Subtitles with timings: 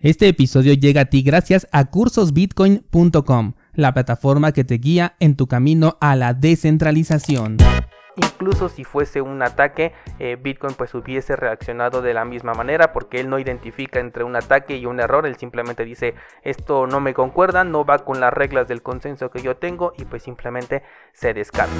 [0.00, 5.48] Este episodio llega a ti gracias a cursosbitcoin.com, la plataforma que te guía en tu
[5.48, 7.56] camino a la descentralización.
[8.14, 13.18] Incluso si fuese un ataque, eh, Bitcoin pues hubiese reaccionado de la misma manera porque
[13.18, 17.12] él no identifica entre un ataque y un error, él simplemente dice esto no me
[17.12, 21.34] concuerda, no va con las reglas del consenso que yo tengo y pues simplemente se
[21.34, 21.74] descarta.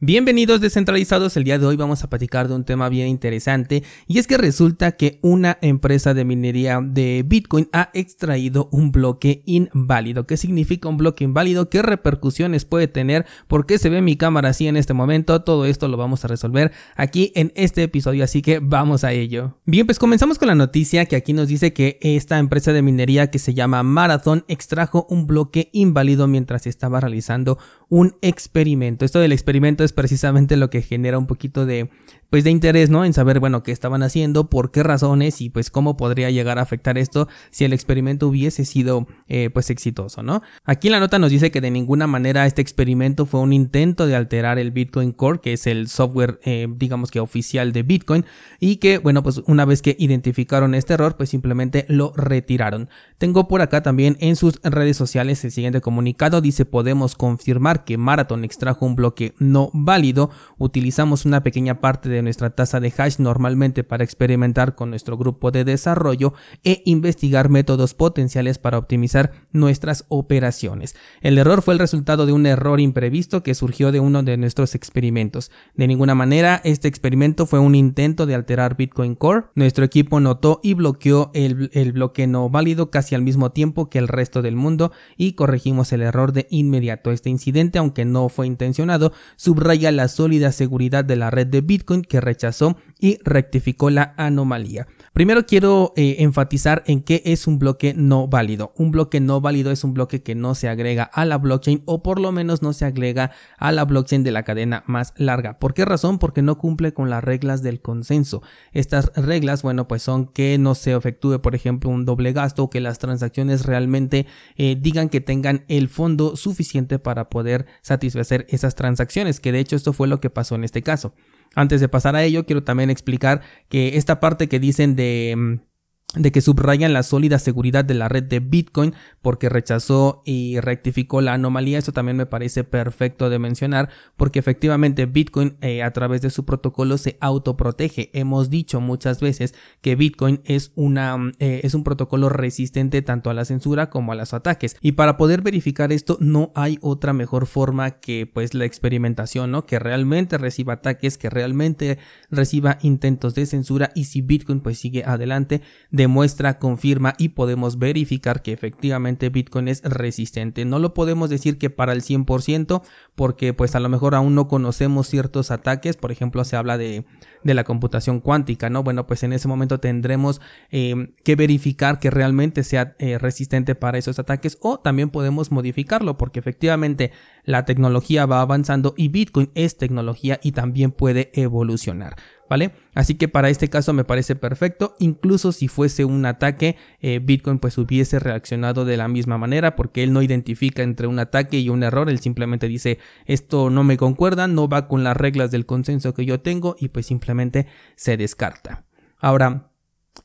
[0.00, 4.20] Bienvenidos descentralizados, el día de hoy vamos a platicar de un tema bien interesante y
[4.20, 10.24] es que resulta que una empresa de minería de Bitcoin ha extraído un bloque inválido.
[10.24, 11.68] ¿Qué significa un bloque inválido?
[11.68, 13.26] ¿Qué repercusiones puede tener?
[13.48, 15.42] ¿Por qué se ve mi cámara así en este momento?
[15.42, 19.56] Todo esto lo vamos a resolver aquí en este episodio, así que vamos a ello.
[19.64, 23.32] Bien, pues comenzamos con la noticia que aquí nos dice que esta empresa de minería
[23.32, 27.58] que se llama Marathon extrajo un bloque inválido mientras estaba realizando
[27.88, 29.04] un experimento.
[29.04, 31.90] Esto del experimento es precisamente lo que genera un poquito de
[32.30, 33.04] pues de interés, ¿no?
[33.04, 36.62] En saber, bueno, qué estaban haciendo, por qué razones y pues cómo podría llegar a
[36.62, 40.42] afectar esto si el experimento hubiese sido eh, pues exitoso, ¿no?
[40.64, 44.14] Aquí la nota nos dice que de ninguna manera este experimento fue un intento de
[44.14, 48.26] alterar el Bitcoin Core, que es el software, eh, digamos que oficial de Bitcoin,
[48.60, 52.90] y que, bueno, pues una vez que identificaron este error, pues simplemente lo retiraron.
[53.16, 57.96] Tengo por acá también en sus redes sociales el siguiente comunicado, dice podemos confirmar que
[57.96, 63.18] Marathon extrajo un bloque no válido, utilizamos una pequeña parte de nuestra tasa de hash
[63.18, 66.32] normalmente para experimentar con nuestro grupo de desarrollo
[66.64, 70.96] e investigar métodos potenciales para optimizar nuestras operaciones.
[71.20, 74.74] El error fue el resultado de un error imprevisto que surgió de uno de nuestros
[74.74, 75.50] experimentos.
[75.74, 79.46] De ninguna manera este experimento fue un intento de alterar Bitcoin Core.
[79.54, 83.98] Nuestro equipo notó y bloqueó el, el bloque no válido casi al mismo tiempo que
[83.98, 87.10] el resto del mundo y corregimos el error de inmediato.
[87.10, 92.02] Este incidente, aunque no fue intencionado, subraya la sólida seguridad de la red de Bitcoin
[92.02, 94.86] que rechazó y rectificó la anomalía.
[95.12, 98.72] Primero quiero eh, enfatizar en qué es un bloque no válido.
[98.76, 102.02] Un bloque no válido es un bloque que no se agrega a la blockchain o
[102.02, 105.58] por lo menos no se agrega a la blockchain de la cadena más larga.
[105.58, 106.18] ¿Por qué razón?
[106.18, 108.42] Porque no cumple con las reglas del consenso.
[108.72, 112.80] Estas reglas, bueno, pues son que no se efectúe, por ejemplo, un doble gasto que
[112.80, 114.26] las transacciones realmente
[114.56, 119.76] eh, digan que tengan el fondo suficiente para poder satisfacer esas transacciones, que de hecho
[119.76, 121.14] esto fue lo que pasó en este caso.
[121.54, 125.67] Antes de pasar a ello, quiero también explicar que esta parte que dicen de mm,
[126.14, 131.20] de que subrayan la sólida seguridad de la red de Bitcoin porque rechazó y rectificó
[131.20, 131.78] la anomalía.
[131.78, 136.46] Eso también me parece perfecto de mencionar porque efectivamente Bitcoin eh, a través de su
[136.46, 138.08] protocolo se autoprotege.
[138.14, 143.34] Hemos dicho muchas veces que Bitcoin es, una, eh, es un protocolo resistente tanto a
[143.34, 144.76] la censura como a los ataques.
[144.80, 149.66] Y para poder verificar esto no hay otra mejor forma que pues la experimentación, ¿no?
[149.66, 151.98] Que realmente reciba ataques, que realmente
[152.30, 155.60] reciba intentos de censura y si Bitcoin pues sigue adelante
[155.98, 160.64] demuestra, confirma y podemos verificar que efectivamente Bitcoin es resistente.
[160.64, 162.82] No lo podemos decir que para el 100%
[163.16, 167.04] porque pues a lo mejor aún no conocemos ciertos ataques, por ejemplo se habla de,
[167.42, 168.84] de la computación cuántica, ¿no?
[168.84, 173.98] Bueno, pues en ese momento tendremos eh, que verificar que realmente sea eh, resistente para
[173.98, 177.10] esos ataques o también podemos modificarlo porque efectivamente
[177.44, 182.14] la tecnología va avanzando y Bitcoin es tecnología y también puede evolucionar.
[182.48, 182.72] ¿Vale?
[182.94, 187.58] Así que para este caso me parece perfecto, incluso si fuese un ataque, eh, Bitcoin
[187.58, 191.68] pues hubiese reaccionado de la misma manera porque él no identifica entre un ataque y
[191.68, 195.66] un error, él simplemente dice esto no me concuerda, no va con las reglas del
[195.66, 197.66] consenso que yo tengo y pues simplemente
[197.96, 198.84] se descarta.
[199.20, 199.68] Ahora,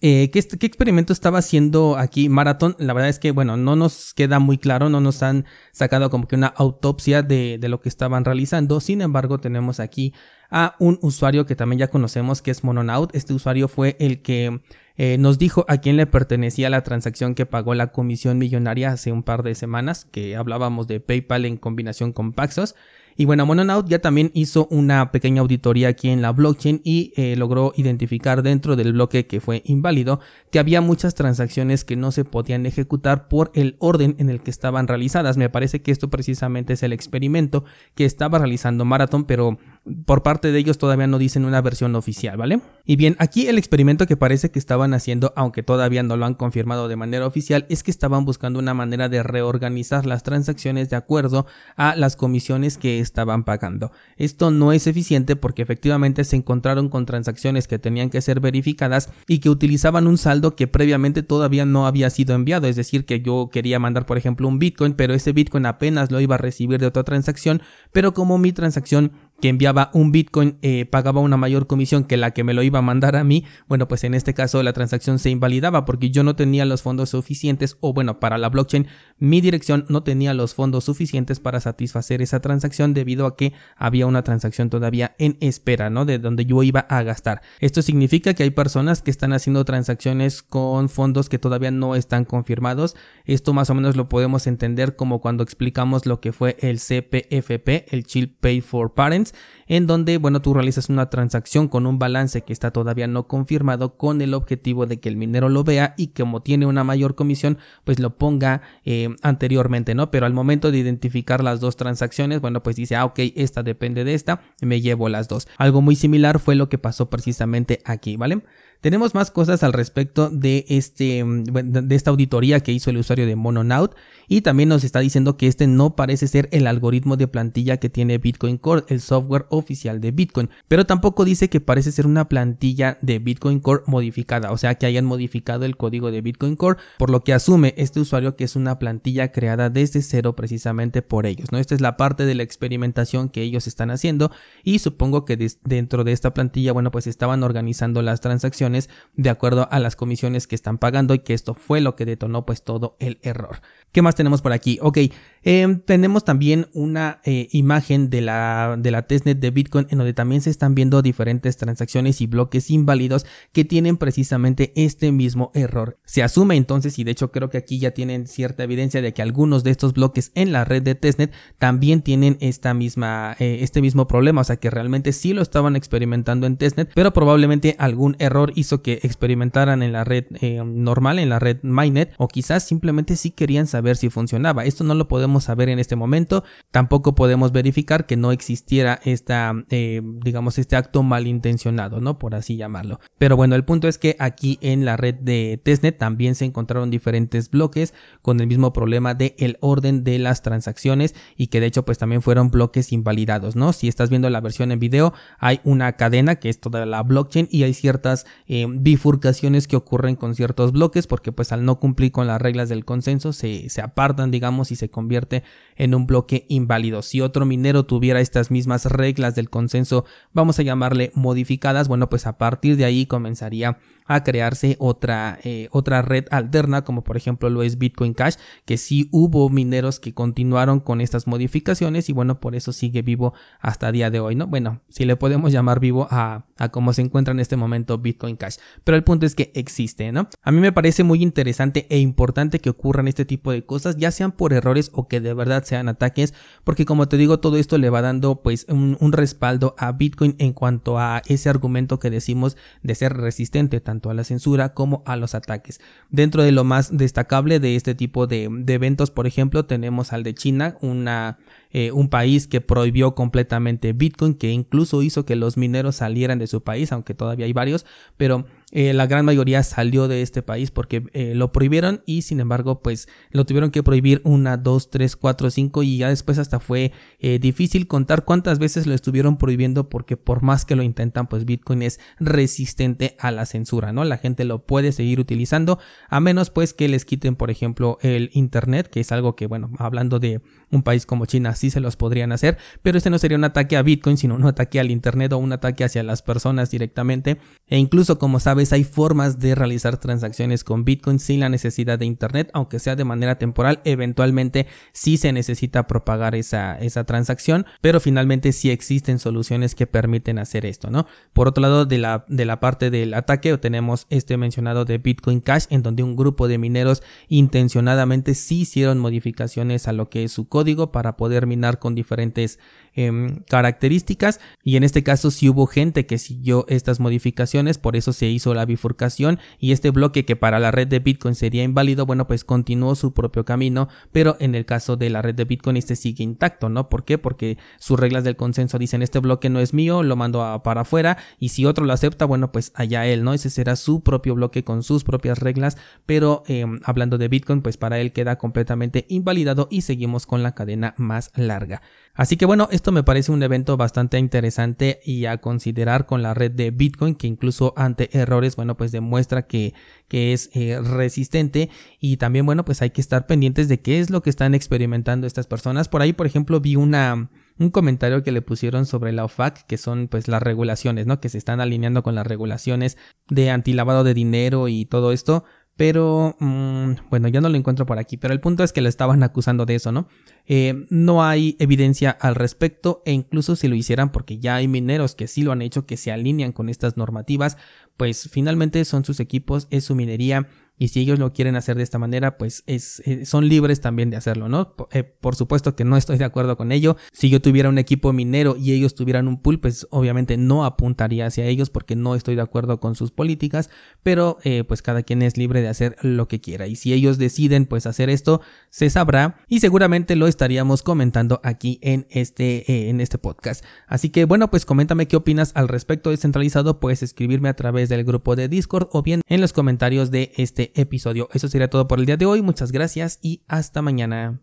[0.02, 2.76] eh, ¿qué, experimento estaba haciendo aquí Marathon?
[2.80, 6.28] La verdad es que, bueno, no nos queda muy claro, no nos han sacado como
[6.28, 8.80] que una autopsia de, de lo que estaban realizando.
[8.80, 10.14] Sin embargo, tenemos aquí
[10.53, 13.14] a un usuario que también ya conocemos que es Mononaut.
[13.16, 14.62] Este usuario fue el que
[14.96, 19.12] eh, nos dijo a quién le pertenecía la transacción que pagó la comisión millonaria hace
[19.12, 22.75] un par de semanas, que hablábamos de PayPal en combinación con Paxos.
[23.16, 27.36] Y bueno, Mononaut ya también hizo una pequeña auditoría aquí en la blockchain y eh,
[27.36, 30.19] logró identificar dentro del bloque que fue inválido
[30.52, 34.50] que había muchas transacciones que no se podían ejecutar por el orden en el que
[34.50, 35.38] estaban realizadas.
[35.38, 39.60] Me parece que esto precisamente es el experimento que estaba realizando Marathon, pero
[40.06, 42.62] por parte de ellos todavía no dicen una versión oficial, ¿vale?
[42.85, 46.35] Y bien, aquí el experimento que parece que estaban haciendo, aunque todavía no lo han
[46.35, 50.95] confirmado de manera oficial, es que estaban buscando una manera de reorganizar las transacciones de
[50.95, 53.91] acuerdo a las comisiones que estaban pagando.
[54.15, 59.09] Esto no es eficiente porque efectivamente se encontraron con transacciones que tenían que ser verificadas
[59.27, 63.21] y que utilizaban un saldo que previamente todavía no había sido enviado, es decir, que
[63.21, 66.80] yo quería mandar por ejemplo un Bitcoin, pero ese Bitcoin apenas lo iba a recibir
[66.80, 69.12] de otra transacción, pero como mi transacción
[69.44, 72.80] que enviaba un Bitcoin eh, pagaba una mayor comisión que la que me lo iba
[72.80, 76.24] a mandar a mí, bueno, pues en este caso la transacción se invalidaba porque yo
[76.24, 78.88] no tenía los fondos suficientes o bueno, para la blockchain
[79.18, 84.06] mi dirección no tenía los fondos suficientes para satisfacer esa transacción debido a que había
[84.06, 86.06] una transacción todavía en espera, ¿no?
[86.06, 87.42] De donde yo iba a gastar.
[87.60, 92.24] Esto significa que hay personas que están haciendo transacciones con fondos que todavía no están
[92.24, 92.95] confirmados.
[93.25, 97.94] Esto más o menos lo podemos entender como cuando explicamos lo que fue el CPFP,
[97.94, 99.32] el Chill Pay for Parents,
[99.68, 103.97] en donde, bueno, tú realizas una transacción con un balance que está todavía no confirmado
[103.97, 107.57] con el objetivo de que el minero lo vea y como tiene una mayor comisión,
[107.83, 110.12] pues lo ponga eh, anteriormente, ¿no?
[110.12, 114.03] Pero al momento de identificar las dos transacciones, bueno, pues dice, ah, ok, esta depende
[114.03, 115.47] de esta, me llevo las dos.
[115.57, 118.44] Algo muy similar fue lo que pasó precisamente aquí, ¿vale?
[118.83, 123.25] Tenemos más cosas al respecto de, este, mm, de esta auditoría que hizo el usuario
[123.25, 123.95] de Mononaut
[124.27, 127.89] y también nos está diciendo que este no parece ser el algoritmo de plantilla que
[127.89, 132.27] tiene Bitcoin Core, el software oficial de Bitcoin, pero tampoco dice que parece ser una
[132.27, 136.77] plantilla de Bitcoin Core modificada, o sea que hayan modificado el código de Bitcoin Core,
[136.97, 141.25] por lo que asume este usuario que es una plantilla creada desde cero precisamente por
[141.25, 141.57] ellos, ¿no?
[141.57, 144.30] Esta es la parte de la experimentación que ellos están haciendo
[144.62, 148.73] y supongo que dentro de esta plantilla, bueno, pues estaban organizando las transacciones
[149.16, 152.46] de acuerdo a las comisiones que están pagando y que esto fue lo que detonó
[152.46, 153.62] pues todo el error.
[153.92, 154.80] ¿Qué más tenemos por aquí?
[154.81, 154.98] Ok,
[155.44, 160.14] em, tenemos también una eh, imagen de la, de la testnet de Bitcoin en donde
[160.14, 166.00] también se están viendo diferentes transacciones y bloques inválidos que tienen precisamente este mismo error.
[166.06, 169.22] Se asume entonces, y de hecho creo que aquí ya tienen cierta evidencia de que
[169.22, 173.81] algunos de estos bloques en la red de testnet también tienen esta misma, eh, este
[173.81, 178.16] mismo problema, o sea que realmente sí lo estaban experimentando en testnet, pero probablemente algún
[178.19, 182.63] error hizo que experimentaran en la red eh, normal, en la red mainnet, o quizás
[182.63, 184.65] simplemente sí querían saber si funcionaba.
[184.65, 186.44] Esto no lo podemos saber en este momento.
[186.71, 192.18] Tampoco podemos verificar que no existiera esta, eh, digamos, este acto malintencionado, ¿no?
[192.18, 193.00] Por así llamarlo.
[193.18, 196.89] Pero bueno, el punto es que aquí en la red de testnet también se encontraron
[196.89, 201.68] diferentes bloques con el mismo problema de el orden de las transacciones y que de
[201.68, 203.74] hecho pues también fueron bloques invalidados, ¿no?
[203.74, 207.48] Si estás viendo la versión en video, hay una cadena que es toda la blockchain
[207.51, 208.25] y hay ciertas
[208.56, 212.70] eh, bifurcaciones que ocurren con ciertos bloques porque pues al no cumplir con las reglas
[212.70, 215.42] del consenso se, se apartan, digamos, y se convierte
[215.76, 217.02] en un bloque inválido.
[217.02, 222.28] Si otro minero tuviera estas mismas reglas del consenso, vamos a llamarle modificadas, bueno, pues
[222.28, 227.50] a partir de ahí comenzaría a crearse otra, eh, otra red alterna, como por ejemplo
[227.50, 228.36] lo es Bitcoin Cash,
[228.66, 233.34] que sí hubo mineros que continuaron con estas modificaciones y bueno, por eso sigue vivo
[233.60, 234.46] hasta día de hoy, ¿no?
[234.46, 238.32] Bueno, si le podemos llamar vivo a, a cómo se encuentra en este momento Bitcoin
[238.35, 240.30] Cash, pero el punto es que existe, ¿no?
[240.41, 244.12] A mí me parece muy interesante e importante que ocurran este tipo de cosas, ya
[244.12, 246.33] sean por errores o que de verdad sean ataques,
[246.63, 250.35] porque como te digo, todo esto le va dando pues un, un respaldo a Bitcoin
[250.39, 255.03] en cuanto a ese argumento que decimos de ser resistente, tanto a la censura como
[255.06, 255.80] a los ataques.
[256.09, 260.33] Dentro de lo más destacable de este tipo de, eventos, por ejemplo, tenemos al de
[260.33, 261.38] China, una,
[261.74, 266.48] eh, un país que prohibió completamente Bitcoin, que incluso hizo que los mineros salieran de
[266.48, 267.86] su país, aunque todavía hay varios,
[268.16, 272.40] pero eh, la gran mayoría salió de este país porque eh, lo prohibieron y sin
[272.40, 276.60] embargo pues lo tuvieron que prohibir una, dos, tres, cuatro, cinco y ya después hasta
[276.60, 281.28] fue eh, difícil contar cuántas veces lo estuvieron prohibiendo porque por más que lo intentan
[281.28, 284.06] pues Bitcoin es resistente a la censura, ¿no?
[284.06, 285.78] La gente lo puede seguir utilizando
[286.10, 289.69] a menos pues que les quiten por ejemplo el internet que es algo que bueno
[289.78, 293.38] hablando de un país como China sí se los podrían hacer pero este no sería
[293.38, 296.71] un ataque a Bitcoin sino un ataque al internet o un ataque hacia las personas
[296.71, 302.00] directamente e incluso como sabes hay formas de realizar transacciones con Bitcoin sin la necesidad
[302.00, 307.66] de Internet, aunque sea de manera temporal, eventualmente sí se necesita propagar esa, esa transacción,
[307.82, 311.08] pero finalmente sí existen soluciones que permiten hacer esto, ¿no?
[311.34, 315.42] Por otro lado, de la, de la parte del ataque tenemos este mencionado de Bitcoin
[315.42, 320.32] Cash, en donde un grupo de mineros intencionadamente sí hicieron modificaciones a lo que es
[320.32, 322.60] su código para poder minar con diferentes
[322.94, 328.14] em, características y en este caso sí hubo gente que siguió estas modificaciones, por eso
[328.14, 332.06] se hizo la bifurcación y este bloque que para la red de Bitcoin sería inválido,
[332.06, 335.78] bueno, pues continuó su propio camino, pero en el caso de la red de Bitcoin
[335.78, 336.90] este sigue intacto, ¿no?
[336.90, 337.18] ¿Por qué?
[337.18, 341.18] Porque sus reglas del consenso dicen este bloque no es mío, lo mando para afuera
[341.40, 343.33] y si otro lo acepta, bueno, pues allá él, ¿no?
[343.33, 347.78] Ese será su propio bloque con sus propias reglas, pero em, hablando de Bitcoin, pues
[347.78, 351.81] para él queda completamente invalidado y seguimos con la cadena más larga.
[352.16, 356.36] Así que bueno, esto me parece un evento bastante interesante y a considerar con la
[356.36, 359.74] red de Bitcoin que incluso ante error errores, bueno, pues demuestra que,
[360.08, 364.10] que es eh, resistente y también, bueno, pues hay que estar pendientes de qué es
[364.10, 365.90] lo que están experimentando estas personas.
[365.90, 367.30] Por ahí, por ejemplo, vi una
[367.60, 371.20] un comentario que le pusieron sobre la OFAC, que son pues las regulaciones, ¿no?
[371.20, 372.98] Que se están alineando con las regulaciones
[373.30, 375.46] de antilavado de dinero y todo esto.
[375.75, 378.18] Pero, mm, bueno, ya no lo encuentro por aquí.
[378.18, 380.07] Pero el punto es que le estaban acusando de eso, ¿no?
[380.45, 385.15] Eh, no hay evidencia al respecto e incluso si lo hicieran porque ya hay mineros
[385.15, 387.57] que sí lo han hecho, que se alinean con estas normativas,
[387.97, 390.47] pues finalmente son sus equipos, es su minería
[390.83, 394.09] y si ellos lo quieren hacer de esta manera, pues es, eh, son libres también
[394.09, 394.75] de hacerlo, ¿no?
[394.92, 396.97] Eh, por supuesto que no estoy de acuerdo con ello.
[397.13, 401.25] Si yo tuviera un equipo minero y ellos tuvieran un pool, pues obviamente no apuntaría
[401.25, 403.69] hacia ellos porque no estoy de acuerdo con sus políticas,
[404.04, 407.18] pero eh, pues cada quien es libre de hacer lo que quiera y si ellos
[407.18, 412.99] deciden pues hacer esto, se sabrá y seguramente lo estaríamos comentando aquí en este, en
[412.99, 413.63] este podcast.
[413.87, 418.04] Así que bueno, pues coméntame qué opinas al respecto descentralizado, puedes escribirme a través del
[418.04, 421.30] grupo de Discord o bien en los comentarios de este episodio.
[421.33, 422.42] Eso sería todo por el día de hoy.
[422.42, 424.39] Muchas gracias y hasta mañana.